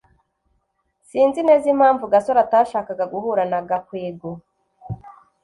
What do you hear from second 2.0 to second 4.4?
gasore atashakaga guhura na gakwego